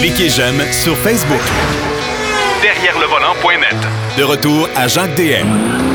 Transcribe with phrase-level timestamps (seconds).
[0.00, 1.40] Cliquez j'aime sur Facebook.
[2.62, 3.76] Derrière le volant.net.
[4.18, 5.46] De retour à Jacques DM.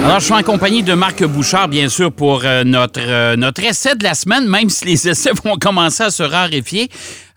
[0.06, 3.64] Alors, je suis en compagnie de Marc Bouchard, bien sûr, pour euh, notre, euh, notre
[3.64, 6.90] essai de la semaine, même si les essais vont commencer à se raréfier.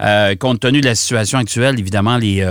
[0.02, 2.46] Euh, compte tenu de la situation actuelle, évidemment, les,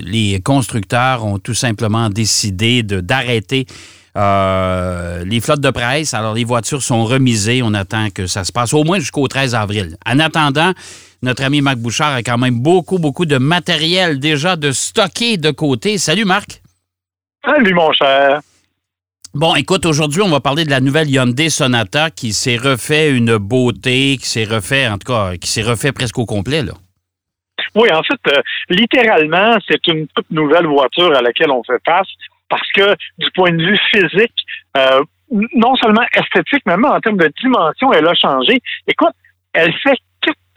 [0.00, 3.66] les constructeurs ont tout simplement décidé d'arrêter
[4.14, 6.14] les flottes de presse.
[6.14, 7.62] Alors, les voitures sont remisées.
[7.62, 9.96] On attend que ça se passe au moins jusqu'au 13 avril.
[10.06, 10.72] En attendant,
[11.22, 15.50] notre ami Marc Bouchard a quand même beaucoup, beaucoup de matériel déjà de stocké de
[15.50, 15.98] côté.
[15.98, 16.60] Salut, Marc.
[17.44, 18.40] Salut, mon cher.
[19.34, 23.38] Bon, écoute, aujourd'hui, on va parler de la nouvelle Hyundai Sonata qui s'est refait une
[23.38, 26.72] beauté, qui s'est refait, en tout cas, qui s'est refait presque au complet, là.
[27.74, 32.08] Oui, en fait, euh, littéralement, c'est une toute nouvelle voiture à laquelle on fait face
[32.52, 34.36] parce que du point de vue physique,
[34.76, 35.02] euh,
[35.54, 38.60] non seulement esthétique, mais même en termes de dimension, elle a changé.
[38.86, 39.14] Écoute,
[39.54, 39.96] elle fait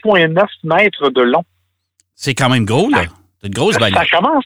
[0.04, 1.44] 4,9 mètres de long.
[2.16, 3.04] C'est quand même gros, là.
[3.40, 4.06] C'est une grosse bagnole.
[4.06, 4.44] Ça commence,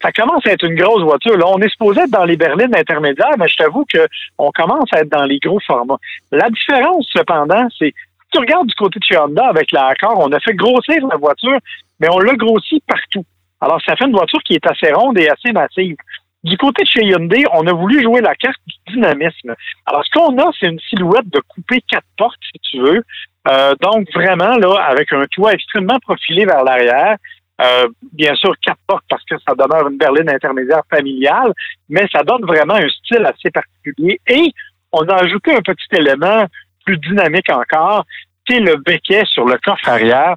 [0.00, 1.36] ça commence à être une grosse voiture.
[1.36, 5.00] Là, on est supposé être dans les berlines intermédiaires, mais je t'avoue qu'on commence à
[5.00, 5.98] être dans les gros formats.
[6.30, 10.30] La différence, cependant, c'est si tu regardes du côté de chez Honda avec l'accord, on
[10.30, 11.58] a fait grossir la voiture,
[11.98, 13.24] mais on l'a grossi partout.
[13.60, 15.96] Alors, ça fait une voiture qui est assez ronde et assez massive.
[16.44, 19.54] Du côté de chez Hyundai, on a voulu jouer la carte du dynamisme.
[19.86, 23.04] Alors, ce qu'on a, c'est une silhouette de coupé quatre portes, si tu veux.
[23.48, 27.16] Euh, donc, vraiment, là, avec un toit extrêmement profilé vers l'arrière,
[27.60, 31.52] euh, bien sûr, quatre portes parce que ça demeure une berline intermédiaire familiale,
[31.88, 34.20] mais ça donne vraiment un style assez particulier.
[34.26, 34.52] Et
[34.90, 36.46] on a ajouté un petit élément
[36.84, 38.04] plus dynamique encore,
[38.46, 40.34] qui est le becquet sur le coffre arrière,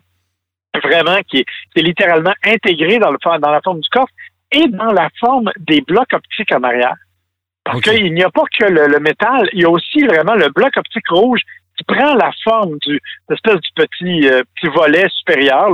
[0.84, 4.14] vraiment qui est, littéralement intégré dans, dans la forme du coffre
[4.52, 6.96] et dans la forme des blocs optiques en arrière.
[7.64, 10.78] Parce qu'il n'y a pas que le, métal, il y a aussi vraiment le bloc
[10.78, 11.42] optique rouge
[11.78, 13.00] qui prend la forme du
[13.32, 15.70] espèce du petit, euh, petit volet supérieur.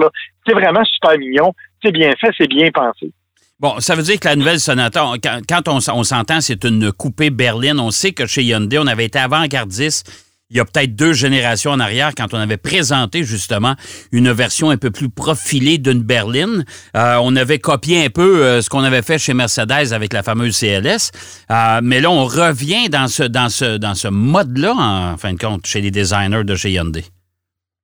[0.47, 1.53] C'est vraiment super mignon.
[1.83, 3.11] C'est bien fait, c'est bien pensé.
[3.59, 5.05] Bon, ça veut dire que la nouvelle Sonata,
[5.47, 7.79] quand, on, on s'entend, c'est une coupée berline.
[7.79, 11.71] On sait que chez Hyundai, on avait été avant-gardiste il y a peut-être deux générations
[11.71, 13.75] en arrière, quand on avait présenté justement
[14.11, 18.61] une version un peu plus profilée d'une berline, euh, on avait copié un peu euh,
[18.61, 21.11] ce qu'on avait fait chez Mercedes avec la fameuse CLS.
[21.49, 25.39] Euh, mais là, on revient dans ce, dans ce, dans ce mode-là, en fin de
[25.39, 27.05] compte, chez les designers de chez Hyundai.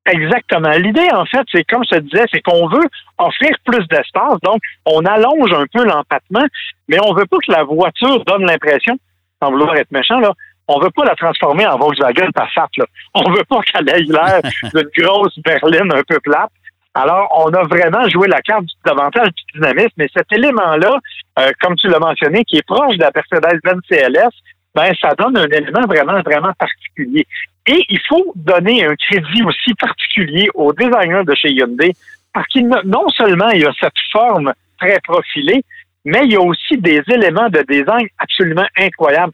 [0.06, 0.72] Exactement.
[0.72, 4.40] L'idée, en fait, c'est comme je te disais, c'est qu'on veut offrir plus d'espace.
[4.44, 6.46] Donc, on allonge un peu l'empattement,
[6.90, 8.98] mais on veut pas que la voiture donne l'impression,
[9.42, 10.34] sans vouloir être méchant, là,
[10.68, 12.68] on veut pas la transformer en Volkswagen Passat.
[12.78, 12.86] Là.
[13.14, 14.42] On veut pas qu'elle ait l'air
[14.74, 16.52] d'une grosse berline un peu plate.
[16.94, 20.98] Alors, on a vraiment joué la carte davantage du dynamisme, mais cet élément-là,
[21.40, 24.34] euh, comme tu l'as mentionné, qui est proche de la Mercedes-Benz CLS,
[24.74, 27.28] ben, ça donne un élément vraiment, vraiment particulier.
[27.68, 31.94] Et il faut donner un crédit aussi particulier aux designers de chez Hyundai,
[32.34, 35.64] parce qu'il non seulement il a cette forme très profilée,
[36.04, 39.34] mais il y a aussi des éléments de design absolument incroyables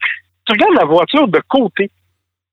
[0.54, 1.90] regardes la voiture de côté,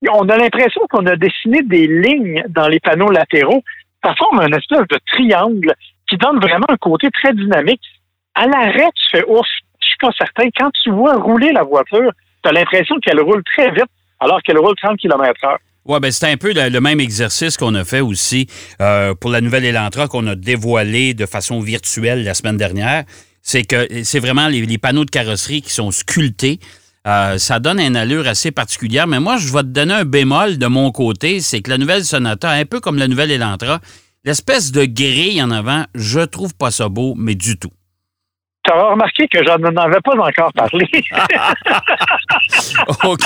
[0.09, 3.62] on a l'impression qu'on a dessiné des lignes dans les panneaux latéraux.
[4.03, 5.75] Ça forme un espèce de triangle
[6.09, 7.83] qui donne vraiment un côté très dynamique.
[8.34, 9.47] À l'arrêt, tu fais ouf,
[9.81, 10.49] je suis pas certain.
[10.59, 12.12] Quand tu vois rouler la voiture,
[12.43, 13.91] tu as l'impression qu'elle roule très vite
[14.21, 17.75] alors qu'elle roule 30 km h Oui, ben c'est un peu le, même exercice qu'on
[17.75, 18.47] a fait aussi
[18.81, 23.05] euh, pour la nouvelle Elantra qu'on a dévoilé de façon virtuelle la semaine dernière.
[23.43, 26.59] C'est que c'est vraiment les, panneaux de carrosserie qui sont sculptés.
[27.06, 29.06] Euh, ça donne une allure assez particulière.
[29.06, 32.05] Mais moi, je vais te donner un bémol de mon côté, c'est que la nouvelle
[32.05, 33.81] Sonata, un peu comme la nouvelle Elantra,
[34.25, 37.72] l'espèce de grille en avant, je trouve pas ça beau, mais du tout.
[38.62, 40.87] Tu as remarqué que je n'en avais pas encore parlé.
[43.05, 43.25] OK.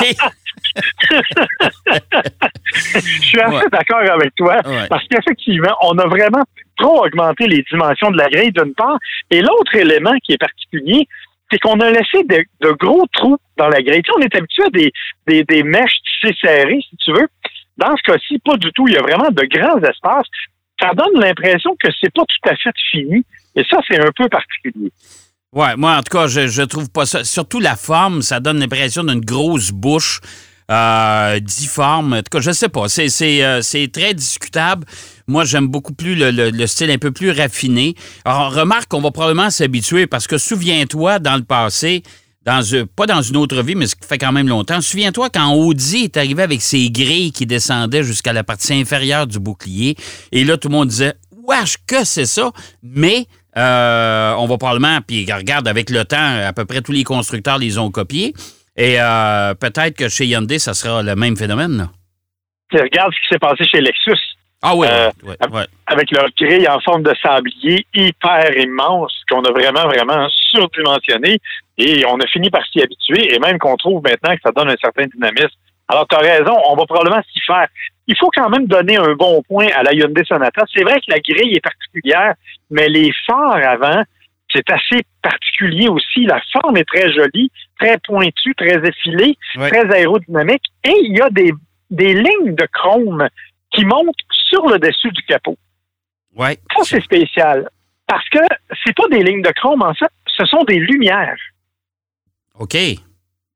[2.94, 6.44] je suis assez d'accord avec toi parce qu'effectivement, on a vraiment
[6.76, 8.96] trop augmenté les dimensions de la grille d'une part.
[9.30, 11.08] Et l'autre élément qui est particulier,
[11.54, 14.02] c'est qu'on a laissé de, gros trous dans la grille.
[14.16, 16.34] on est habitué à des, des, mèches tissées
[16.80, 17.28] si tu veux.
[17.76, 18.88] Dans ce cas-ci, pas du tout.
[18.88, 20.26] Il y a vraiment de grands espaces.
[20.80, 23.24] Ça donne l'impression que c'est pas tout à fait fini.
[23.54, 24.90] Et ça, c'est un peu particulier.
[25.52, 27.22] Ouais, moi, en tout cas, je, je trouve pas ça.
[27.22, 30.20] Surtout la forme, ça donne l'impression d'une grosse bouche
[30.70, 32.14] euh, difforme.
[32.14, 32.88] En tout cas, je sais pas.
[32.88, 33.60] C'est euh,
[33.92, 34.84] très discutable.
[35.26, 37.94] Moi, j'aime beaucoup plus le, style un peu plus raffiné.
[38.24, 42.02] Alors, remarque qu'on va probablement s'habituer parce que souviens-toi, dans le passé,
[42.44, 45.30] dans, euh, pas dans une autre vie, mais ce qui fait quand même longtemps, souviens-toi
[45.30, 49.96] quand Audi est arrivé avec ses grilles qui descendaient jusqu'à la partie inférieure du bouclier.
[50.30, 51.14] Et là, tout le monde disait,
[51.46, 52.50] wesh, que c'est ça?
[52.82, 57.04] Mais euh, on va probablement, puis regarde, avec le temps, à peu près tous les
[57.04, 58.34] constructeurs les ont copiés.
[58.76, 61.88] Et euh, peut-être que chez Hyundai, ça sera le même phénomène.
[62.72, 64.33] Regarde ce qui s'est passé chez Lexus.
[64.66, 65.62] Ah oui, Euh, oui, oui.
[65.86, 71.38] avec leur grille en forme de sablier hyper immense qu'on a vraiment, vraiment surdimensionné.
[71.76, 74.70] Et on a fini par s'y habituer et même qu'on trouve maintenant que ça donne
[74.70, 75.56] un certain dynamisme.
[75.88, 77.66] Alors, tu as raison, on va probablement s'y faire.
[78.06, 80.62] Il faut quand même donner un bon point à la Hyundai Sonata.
[80.74, 82.34] C'est vrai que la grille est particulière,
[82.70, 84.02] mais les phares avant,
[84.52, 86.24] c'est assez particulier aussi.
[86.24, 89.36] La forme est très jolie, très pointue, très effilée,
[89.68, 90.62] très aérodynamique.
[90.84, 91.52] Et il y a des,
[91.90, 93.28] des lignes de chrome
[93.74, 94.14] qui montent
[94.48, 95.56] sur le dessus du capot.
[96.34, 96.58] Ouais.
[96.76, 97.68] Ça, c'est spécial.
[98.06, 98.38] Parce que
[98.84, 101.36] c'est pas des lignes de chrome, en fait, ce sont des lumières.
[102.58, 102.76] OK.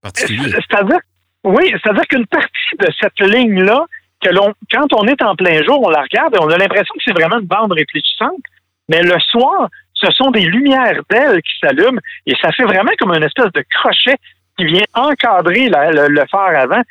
[0.03, 0.50] Particulier.
[0.53, 0.99] C'est-à-dire,
[1.44, 3.85] oui, c'est-à-dire qu'une partie de cette ligne-là,
[4.20, 6.93] que l'on, quand on est en plein jour, on la regarde et on a l'impression
[6.94, 8.43] que c'est vraiment une bande réfléchissante.
[8.88, 13.12] Mais le soir, ce sont des lumières d'ailes qui s'allument et ça fait vraiment comme
[13.12, 14.17] une espèce de crochet
[14.56, 16.82] qui vient encadrer la- le, le phare avant.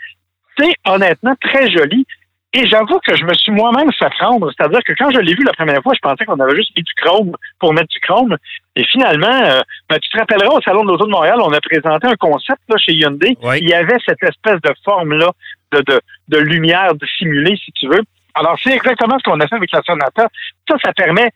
[0.58, 2.06] C'est honnêtement très joli.
[2.54, 4.50] Et j'avoue que je me suis moi-même fait prendre.
[4.56, 6.84] C'est-à-dire que quand je l'ai vu la première fois, je pensais qu'on avait juste mis
[6.84, 8.38] du chrome pour mettre du chrome.
[8.76, 9.60] Et finalement, euh,
[9.90, 12.62] ben, tu te rappelleras au Salon de l'Auto de Montréal, on a présenté un concept
[12.70, 13.38] là, chez Hyundai.
[13.44, 13.60] Oui.
[13.62, 15.32] Il y avait cette espèce de forme-là
[15.74, 18.02] de, de, de lumière de simulée, si tu veux.
[18.34, 20.30] Alors, c'est exactement ce qu'on a fait avec la Sonata.
[20.70, 21.30] Ça, ça permet,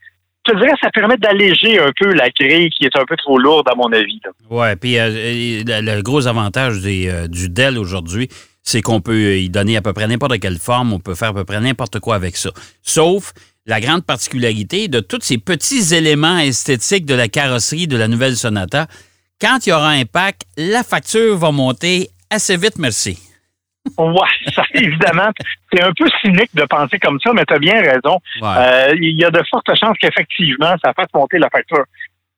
[0.48, 3.38] je te dirais, ça permet d'alléger un peu la grille qui est un peu trop
[3.38, 4.22] lourde, à mon avis.
[4.50, 8.30] Oui, puis euh, le, le gros avantage des, euh, du Dell aujourd'hui,
[8.64, 11.34] c'est qu'on peut y donner à peu près n'importe quelle forme, on peut faire à
[11.34, 12.52] peu près n'importe quoi avec ça.
[12.82, 13.34] Sauf
[13.66, 18.36] la grande particularité de tous ces petits éléments esthétiques de la carrosserie de la nouvelle
[18.36, 18.88] Sonata.
[19.40, 23.20] Quand il y aura un pack, la facture va monter assez vite, merci.
[23.98, 24.14] Ouais,
[24.56, 25.30] ça, évidemment,
[25.72, 28.20] c'est un peu cynique de penser comme ça, mais tu as bien raison.
[28.42, 28.56] Ouais.
[28.58, 31.84] Euh, il y a de fortes chances qu'effectivement, ça fasse monter la facture.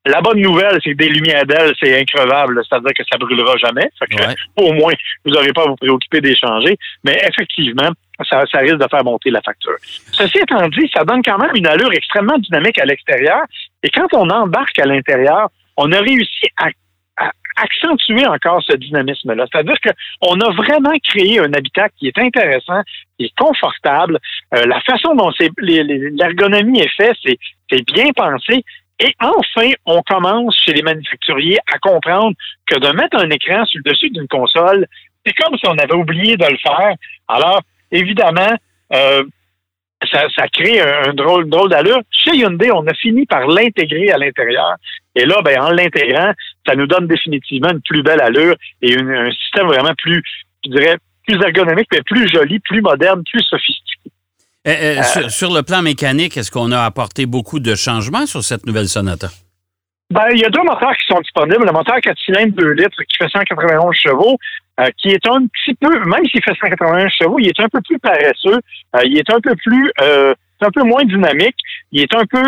[0.06, 2.60] La bonne nouvelle, c'est que des lumières d'ailes, c'est increvable.
[2.68, 3.88] C'est-à-dire que ça brûlera jamais.
[3.98, 4.34] Fait que, Ouais.
[4.56, 4.92] Au moins,
[5.24, 6.76] vous n'aurez pas à vous préoccuper d'échanger.
[7.04, 7.90] Mais effectivement,
[8.28, 9.76] ça, ça risque de faire monter la facture.
[10.12, 13.40] Ceci étant dit, ça donne quand même une allure extrêmement dynamique à l'extérieur.
[13.82, 16.68] Et quand on embarque à l'intérieur, on a réussi à,
[17.16, 19.46] à accentuer encore ce dynamisme-là.
[19.50, 22.82] C'est-à-dire qu'on a vraiment créé un habitat qui est intéressant,
[23.18, 24.18] qui est confortable.
[24.54, 27.16] Euh, la façon dont l'ergonomie est faite,
[27.70, 28.64] c'est bien pensé.
[29.00, 32.36] Et enfin, on commence chez les manufacturiers à comprendre
[32.66, 34.86] que de mettre un écran sur le dessus d'une console,
[35.26, 36.94] c'est comme si on avait oublié de le faire.
[37.28, 37.60] Alors,
[37.90, 38.54] évidemment,
[38.92, 39.24] euh,
[40.10, 42.00] ça, ça crée un, drôle, drôle d'allure.
[42.10, 44.74] Chez Hyundai, on a fini par l'intégrer à l'intérieur.
[45.14, 46.32] Et là, ben, en l'intégrant,
[46.66, 50.22] ça nous donne définitivement une plus belle allure et un système vraiment plus,
[50.64, 53.93] je dirais, plus ergonomique, mais plus joli, plus moderne, plus sophistiqué.
[54.66, 58.42] Euh, euh, sur, sur le plan mécanique, est-ce qu'on a apporté beaucoup de changements sur
[58.42, 59.28] cette nouvelle Sonata?
[60.10, 61.66] Ben, il y a deux moteurs qui sont disponibles.
[61.66, 64.38] Le moteur 4 cylindres 2 litres qui fait 191 chevaux,
[64.80, 67.80] euh, qui est un petit peu, même s'il fait 191 chevaux, il est un peu
[67.82, 68.58] plus paresseux.
[68.96, 71.56] Euh, il est un peu plus, un peu moins dynamique.
[71.92, 72.42] Il est un peu,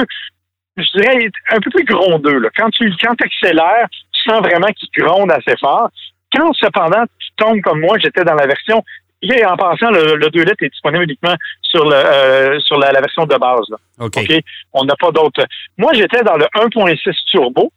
[0.78, 2.38] je dirais, un peu plus grondeux.
[2.38, 2.48] Là.
[2.56, 5.90] Quand tu quand accélères, tu sens vraiment qu'il gronde assez fort.
[6.34, 8.82] Quand cependant tu tombes comme moi, j'étais dans la version
[9.22, 12.92] et en passant, le, le 2 litres est disponible uniquement sur le euh, sur la,
[12.92, 13.64] la version de base.
[13.70, 13.76] Là.
[14.00, 14.16] OK.
[14.18, 14.32] OK?
[14.72, 15.44] On n'a pas d'autre.
[15.78, 17.72] Moi, j'étais dans le 1.6 turbo,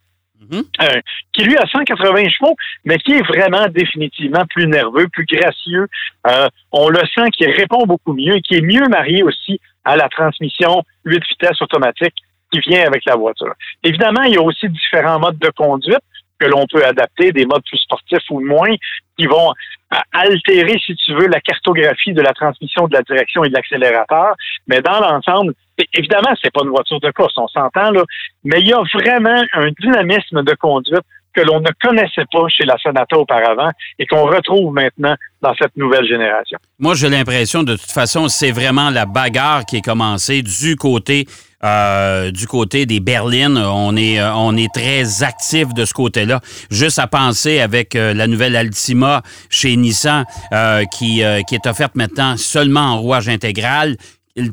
[0.50, 0.62] Mhm.
[0.82, 1.00] euh,
[1.34, 2.56] qui lui a 180 chevaux,
[2.86, 5.86] mais qui est vraiment définitivement plus nerveux, plus gracieux.
[6.26, 9.96] Euh, on le sent qu'il répond beaucoup mieux et qui est mieux marié aussi à
[9.96, 12.14] la transmission 8 vitesses automatique
[12.50, 13.52] qui vient avec la voiture.
[13.84, 15.98] Évidemment, il y a aussi différents modes de conduite
[16.40, 18.74] que l'on peut adapter, des modes plus sportifs ou moins,
[19.18, 19.52] qui vont
[19.92, 23.54] euh, altérer, si tu veux, la cartographie de la transmission, de la direction et de
[23.54, 24.34] l'accélérateur.
[24.66, 25.52] Mais dans l'ensemble,
[25.94, 28.02] évidemment, c'est pas une voiture de course, on s'entend là,
[28.44, 32.64] mais il y a vraiment un dynamisme de conduite que l'on ne connaissait pas chez
[32.64, 36.58] la Sonata auparavant et qu'on retrouve maintenant dans cette nouvelle génération.
[36.78, 41.26] Moi, j'ai l'impression, de toute façon, c'est vraiment la bagarre qui est commencée du côté
[41.64, 43.58] euh, du côté des berlines.
[43.58, 46.40] On est, euh, on est très actif de ce côté-là.
[46.70, 51.94] Juste à penser avec euh, la nouvelle Altima chez Nissan euh, qui, qui est offerte
[51.94, 53.96] maintenant seulement en rouage intégral.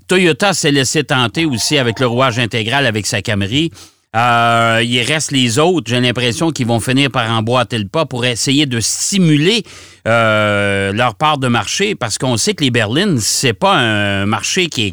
[0.07, 3.71] Toyota s'est laissé tenter aussi avec le rouage intégral avec sa Camry.
[4.15, 8.25] Euh, il reste les autres, j'ai l'impression qu'ils vont finir par emboîter le pas pour
[8.25, 9.63] essayer de stimuler
[10.07, 14.67] euh, leur part de marché parce qu'on sait que les berlines, c'est pas un marché
[14.67, 14.91] qui est,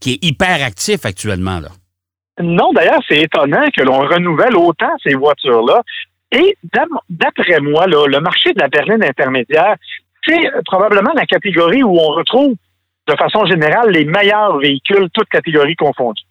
[0.00, 1.60] qui est, hyper actif actuellement.
[2.40, 5.82] Non, d'ailleurs, c'est étonnant que l'on renouvelle autant ces voitures-là.
[6.30, 9.74] Et d'après moi, le marché de la berline intermédiaire,
[10.26, 12.54] c'est probablement la catégorie où on retrouve
[13.08, 16.22] de façon générale les meilleurs véhicules, toutes catégories confondues.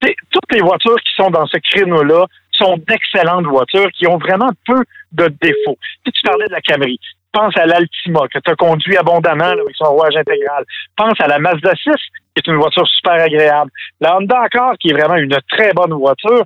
[0.00, 4.82] Toutes les voitures qui sont dans ce créneau-là sont d'excellentes voitures qui ont vraiment peu
[5.12, 5.78] de défauts.
[6.04, 6.98] Si tu parlais de la Camry,
[7.32, 10.64] pense à l'Altima que tu as conduit abondamment là, avec son rouage intégral.
[10.96, 11.90] Pense à la Mazda 6
[12.34, 13.70] qui est une voiture super agréable.
[14.00, 16.44] La Honda Accord, qui est vraiment une très bonne voiture.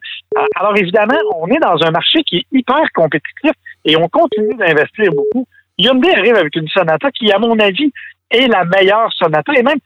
[0.56, 3.52] Alors évidemment, on est dans un marché qui est hyper compétitif
[3.84, 5.46] et on continue d'investir beaucoup.
[5.78, 7.92] Hyundai arrive avec une Sonata qui, à mon avis,
[8.30, 9.78] est la meilleure Sonata et même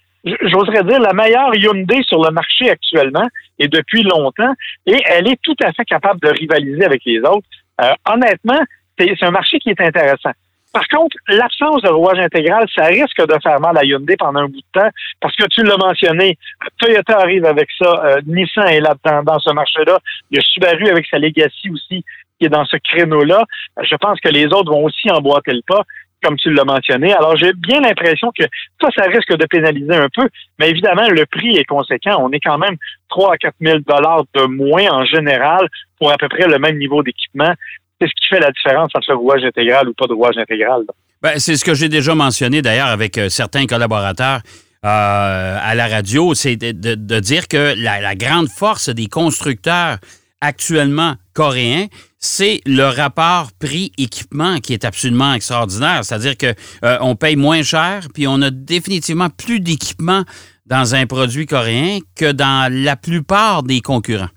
[0.42, 3.26] j'oserais dire, la meilleure Hyundai sur le marché actuellement
[3.58, 4.52] et depuis longtemps,
[4.86, 7.46] et elle est tout à fait capable de rivaliser avec les autres.
[7.80, 8.60] Euh, honnêtement,
[8.98, 10.32] c'est un marché qui est intéressant.
[10.72, 14.48] Par contre, l'absence de rouage intégral, ça risque de faire mal à Hyundai pendant un
[14.48, 14.88] bout de temps,
[15.20, 16.36] parce que tu l'as mentionné,
[16.78, 19.98] Toyota arrive avec ça, euh, Nissan est là dans, dans ce marché-là,
[20.30, 22.04] il y a Subaru avec sa Legacy aussi
[22.38, 23.44] qui est dans ce créneau-là.
[23.82, 25.82] Je pense que les autres vont aussi emboîter le pas
[26.22, 27.12] comme tu l'as mentionné.
[27.12, 28.44] Alors, j'ai bien l'impression que
[28.80, 32.18] ça, ça risque de pénaliser un peu, mais évidemment, le prix est conséquent.
[32.20, 32.76] On est quand même
[33.08, 36.78] 3 à 4 000 dollars de moins en général pour à peu près le même
[36.78, 37.52] niveau d'équipement.
[38.00, 40.82] C'est ce qui fait la différence entre le rouage intégral ou pas de rouage intégral.
[41.20, 44.40] Ben, c'est ce que j'ai déjà mentionné d'ailleurs avec euh, certains collaborateurs.
[44.84, 49.98] Euh, à la radio, c'est de, dire que la grande force des constructeurs
[50.40, 51.86] actuellement coréens,
[52.18, 56.04] c'est le rapport prix-équipement qui est absolument extraordinaire.
[56.04, 56.54] C'est-à-dire qu'on
[56.84, 60.24] euh, paye moins cher, puis on a définitivement plus d'équipement
[60.66, 64.28] dans un produit coréen que dans la plupart des concurrents.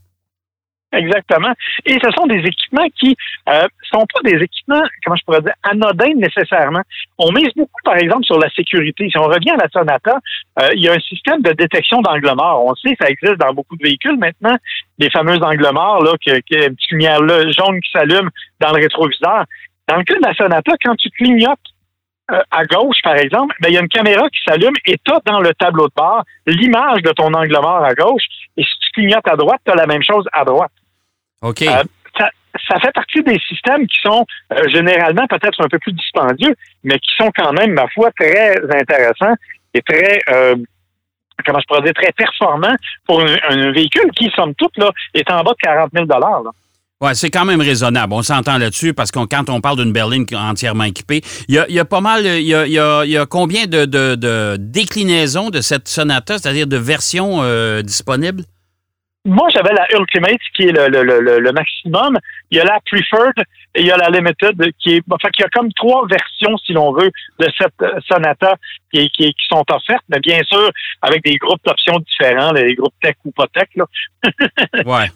[0.94, 1.54] Exactement.
[1.86, 3.16] Et ce sont des équipements qui
[3.48, 6.82] euh, sont pas des équipements, comment je pourrais dire, anodins nécessairement.
[7.18, 9.10] On mise beaucoup, par exemple, sur la sécurité.
[9.10, 10.20] Si on revient à la Sonata,
[10.60, 12.66] euh, il y a un système de détection d'angle mort.
[12.66, 14.58] On sait, ça existe dans beaucoup de véhicules maintenant,
[15.00, 18.30] les fameux angles morts, là, qui, qui une petite lumière là, jaune qui s'allume
[18.60, 19.46] dans le rétroviseur.
[19.88, 21.60] Dans le cas de la Sonata, quand tu clignotes
[22.32, 25.12] euh, à gauche, par exemple, ben, il y a une caméra qui s'allume et tu
[25.12, 28.24] as dans le tableau de bord l'image de ton angle mort à gauche.
[28.58, 30.72] Et si tu clignotes à droite, tu as la même chose à droite.
[31.42, 31.64] OK.
[31.64, 31.84] Euh,
[32.68, 37.00] ça, fait partie des systèmes qui sont euh, généralement peut-être un peu plus dispendieux, mais
[37.00, 39.36] qui sont quand même, ma foi, très intéressants
[39.74, 40.56] et très, euh,
[41.46, 42.76] comment je pourrais dire, très performants
[43.08, 46.42] pour un, véhicule qui, somme toute, là, est en bas de 40 000 là.
[47.00, 48.14] Oui, c'est quand même raisonnable.
[48.14, 51.86] On s'entend là-dessus parce que quand on parle d'une berline entièrement équipée, il y a,
[51.86, 57.42] pas mal, il y a, combien de, déclinaisons de cette Sonata, c'est-à-dire de versions
[57.82, 58.44] disponibles?
[59.24, 62.18] Moi, j'avais la Ultimate, qui est le, le, le, maximum.
[62.50, 63.38] Il y a la Preferred
[63.76, 65.04] et il y a la Limited, qui est.
[65.12, 68.56] Enfin, il y a comme trois versions, si l'on veut, de cette euh, Sonata
[68.92, 70.72] qui, qui, qui, sont offertes, mais bien sûr,
[71.04, 73.68] avec des groupes d'options différents, les groupes tech ou pas tech.
[73.76, 73.86] Là.
[74.86, 75.08] ouais.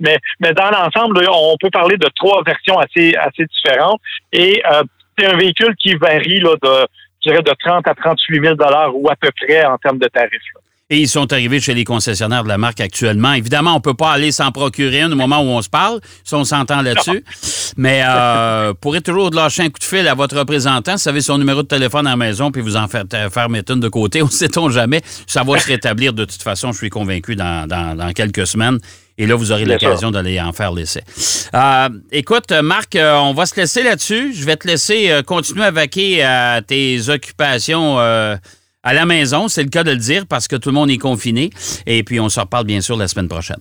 [0.00, 4.00] mais, mais, dans l'ensemble, on peut parler de trois versions assez, assez différentes.
[4.32, 4.82] Et euh,
[5.18, 6.86] c'est un véhicule qui varie là, de,
[7.22, 8.54] je dirais, de 30 à 38 000
[8.94, 10.40] ou à peu près en termes de tarifs.
[10.54, 10.60] Là.
[10.92, 13.32] Et ils sont arrivés chez les concessionnaires de la marque actuellement.
[13.32, 16.00] Évidemment, on ne peut pas aller s'en procurer un au moment où on se parle,
[16.24, 17.24] si on s'entend là-dessus.
[17.76, 20.92] Mais euh, pourrez toujours lâcher un coup de fil à votre représentant.
[20.92, 23.72] Vous savez son numéro de téléphone à la maison, puis vous en faire, faire mettre
[23.72, 24.20] une de côté.
[24.22, 25.00] On ne sait-on jamais.
[25.28, 28.78] Ça va se rétablir de toute façon, je suis convaincu, dans, dans, quelques semaines.
[29.16, 31.02] Et là, vous aurez l'occasion d'aller en faire l'essai.
[31.54, 34.32] Euh, écoute, Marc, euh, on va se laisser là-dessus.
[34.34, 37.98] Je vais te laisser euh, continuer à vaquer à tes occupations
[38.82, 40.98] à la maison, c'est le cas de le dire, parce que tout le monde est
[40.98, 41.50] confiné.
[41.86, 43.60] Et puis, on se reparle bien sûr la semaine prochaine.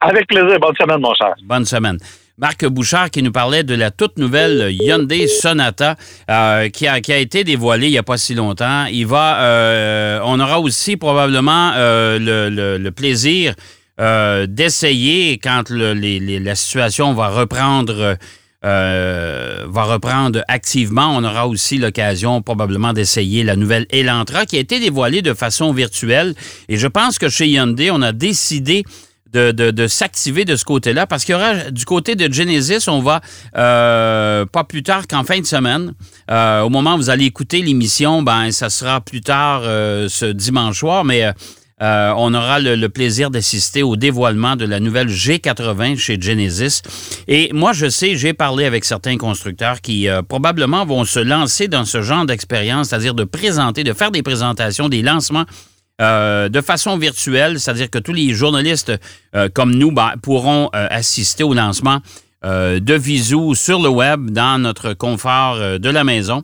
[0.00, 0.58] Avec plaisir.
[0.60, 1.34] Bonne semaine, mon cher.
[1.44, 1.98] Bonne semaine.
[2.38, 5.96] Marc Bouchard qui nous parlait de la toute nouvelle Hyundai Sonata
[6.30, 8.84] euh, qui, a, qui, a, été dévoilée il n'y a pas si longtemps.
[8.86, 13.54] Il va, euh, on aura aussi probablement euh, le, le, plaisir
[13.98, 15.94] d'essayer quand le,
[16.38, 18.16] la situation va reprendre
[18.64, 21.16] euh, va reprendre activement.
[21.16, 25.72] On aura aussi l'occasion probablement d'essayer la nouvelle Elantra qui a été dévoilée de façon
[25.72, 26.34] virtuelle.
[26.68, 28.84] Et je pense que chez Hyundai, on a décidé
[29.32, 33.20] de, s'activer de ce côté-là parce qu'il y aura du côté de Genesis, on va
[33.56, 35.92] euh, pas plus tard qu'en fin de semaine.
[36.30, 40.78] Euh, au moment où vous allez écouter l'émission, ben ça sera plus tard ce dimanche
[40.78, 41.30] soir, mais
[41.80, 46.82] euh, on aura le, plaisir d'assister au dévoilement de la nouvelle G80 chez Genesis.
[47.28, 51.68] Et moi, je sais, j'ai parlé avec certains constructeurs qui euh, probablement vont se lancer
[51.68, 55.44] dans ce genre d'expérience, c'est-à-dire de présenter, de faire des présentations, des lancements
[56.00, 58.92] euh, de façon virtuelle, c'est-à-dire que tous les journalistes
[59.54, 62.00] comme nous ben, pourront assister au lancement
[62.44, 66.42] de Visou sur le web dans notre confort de la maison.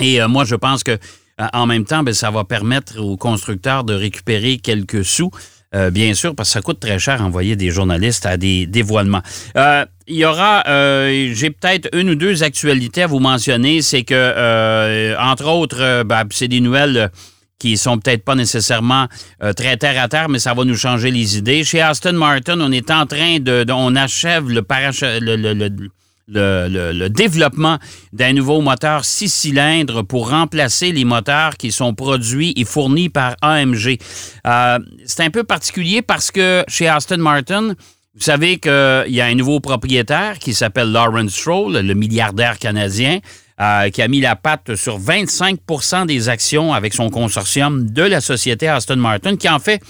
[0.00, 0.98] Et moi, je pense que
[1.38, 5.30] en même temps, ben, ça va permettre aux constructeurs de récupérer quelques sous.
[5.74, 9.22] Euh, bien sûr, parce que ça coûte très cher envoyer des journalistes à des dévoilements.
[9.56, 13.82] Euh, il y aura, j'ai peut-être une ou deux actualités à vous mentionner.
[13.82, 17.10] C'est que, entre autres, ben, c'est des nouvelles
[17.58, 19.08] qui sont peut-être pas nécessairement
[19.56, 21.64] très terre à terre, mais ça va nous changer les idées.
[21.64, 25.88] Chez Aston Martin, on est en train de, on achève le, le,
[26.28, 27.78] développement
[28.12, 33.36] d'un nouveau moteur six cylindres pour remplacer les moteurs qui sont produits et fournis par
[33.42, 33.98] AMG.
[34.46, 37.74] Euh, c'est un peu particulier parce que chez Aston Martin,
[38.14, 43.18] vous savez qu'il y a un nouveau propriétaire qui s'appelle Lawrence Stroll, le milliardaire canadien,
[43.60, 48.20] euh, qui a mis la patte sur 25% des actions avec son consortium de la
[48.20, 49.80] société Aston Martin, qui en fait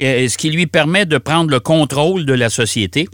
[0.00, 3.08] ce qui lui permet de prendre le contrôle de la société.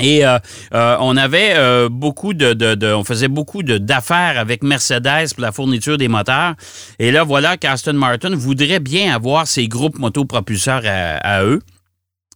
[0.00, 0.38] Et euh,
[0.74, 5.98] euh, on avait euh, beaucoup de, on faisait beaucoup d'affaires avec Mercedes pour la fourniture
[5.98, 6.54] des moteurs.
[6.98, 11.60] Et là, voilà qu'Aston Martin voudrait bien avoir ces groupes motopropulseurs à, eux.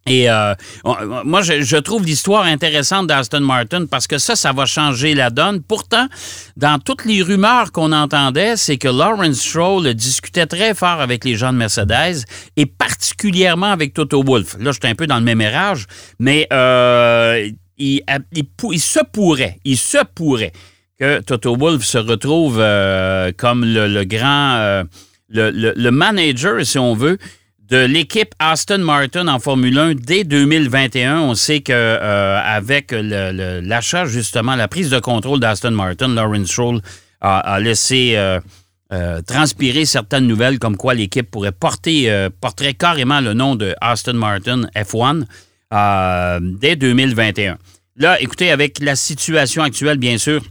[0.07, 0.29] Et
[1.25, 5.63] moi, je, trouve l'histoire intéressante d'Aston Martin parce que ça, ça va changer la donne.
[5.63, 6.09] Pourtant,
[6.57, 11.37] dans toutes les rumeurs qu'on entendait, c'est que Lawrence Stroll discutait très fort avec les
[11.37, 12.25] gens de Mercedes
[12.57, 14.57] et particulièrement avec Toto Wolff.
[14.61, 15.87] Là, j'étais un peu dans le même érage,
[16.19, 16.47] mais
[17.79, 18.03] il,
[18.79, 20.53] se pourrait, il se pourrait
[20.99, 24.85] que Toto Wolff se retrouve euh, comme le, grand, euh,
[25.29, 27.19] le, manager, si on veut,
[27.75, 31.23] de l'équipe Aston Martin en Formule 1 dès 2021.
[31.23, 36.81] On sait que euh, avec l'achat, justement, la prise de contrôle d'Aston Martin, Lawrence Stroll
[37.21, 38.17] a, laissé
[39.27, 44.69] transpirer certaines nouvelles comme quoi l'équipe pourrait porter porterait carrément le nom de Aston Martin
[44.77, 45.25] F1
[46.61, 47.59] dès 2021.
[47.97, 50.43] Là, écoutez, avec la situation actuelle, bien sûr,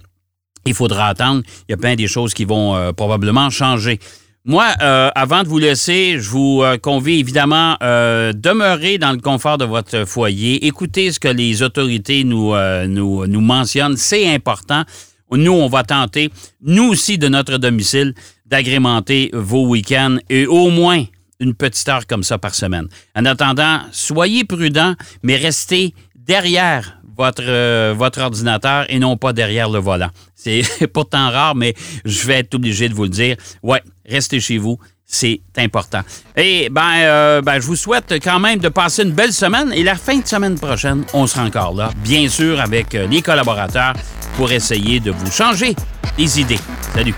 [0.65, 1.44] il faudra attendre.
[1.68, 4.00] Il y a plein des choses qui vont euh, probablement changer.
[4.45, 9.19] Moi, euh, avant de vous laisser, je vous euh, convie évidemment à demeurer dans le
[9.19, 10.65] confort de votre foyer.
[10.65, 12.53] Écoutez ce que les autorités nous,
[12.88, 13.95] nous, nous mentionnent.
[13.95, 14.83] C'est important.
[15.31, 16.29] Nous, on va tenter,
[16.62, 18.13] nous aussi, de notre domicile,
[18.45, 21.05] d'agrémenter vos week-ends et au moins
[21.39, 22.88] une petite heure comme ça par semaine.
[23.15, 29.70] En attendant, soyez prudents, mais restez derrière votre, euh, votre ordinateur et non pas derrière
[29.70, 30.10] le volant.
[30.36, 31.74] C'est pourtant rare, mais
[32.05, 33.36] je vais être obligé de vous le dire.
[33.62, 34.77] Ouais, restez chez vous.
[35.05, 36.01] C'est important.
[36.36, 39.72] Et ben, euh, ben, je vous souhaite quand même de passer une belle semaine.
[39.74, 43.22] Et la fin de semaine prochaine, on sera encore là, bien sûr, avec euh, les
[43.22, 43.93] collaborateurs
[44.38, 45.76] pour essayer de vous changer
[46.17, 46.60] les idées.
[46.95, 47.13] Salut.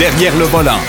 [0.00, 0.80] Derrière le volant.